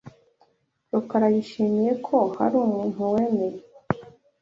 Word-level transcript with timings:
Rukara 0.91 1.27
yishimiye 1.35 1.91
ko 2.05 2.17
hari 2.37 2.55
umuntu 2.65 2.99
wemeye 3.13 3.59